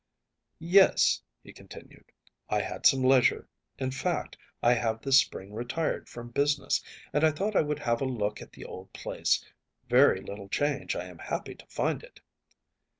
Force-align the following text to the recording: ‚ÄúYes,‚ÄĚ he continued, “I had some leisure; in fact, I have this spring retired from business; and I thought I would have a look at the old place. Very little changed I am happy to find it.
‚ÄúYes,‚ÄĚ 0.59 1.19
he 1.43 1.53
continued, 1.53 2.11
“I 2.49 2.59
had 2.61 2.87
some 2.87 3.03
leisure; 3.03 3.47
in 3.77 3.91
fact, 3.91 4.35
I 4.63 4.73
have 4.73 4.99
this 5.03 5.19
spring 5.19 5.53
retired 5.53 6.09
from 6.09 6.29
business; 6.31 6.81
and 7.13 7.23
I 7.23 7.29
thought 7.29 7.55
I 7.55 7.61
would 7.61 7.77
have 7.77 8.01
a 8.01 8.05
look 8.05 8.41
at 8.41 8.53
the 8.53 8.65
old 8.65 8.91
place. 8.93 9.45
Very 9.87 10.19
little 10.19 10.49
changed 10.49 10.95
I 10.95 11.05
am 11.05 11.19
happy 11.19 11.53
to 11.53 11.67
find 11.67 12.01
it. 12.01 12.19